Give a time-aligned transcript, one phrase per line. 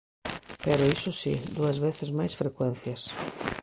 [0.65, 3.01] Pero, iso si, dúas veces máis frecuencias.